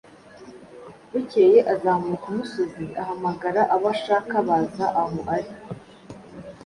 [1.11, 5.51] Bukeye azamuka umusozi, ahamagara abo ashaka, baza aho ari.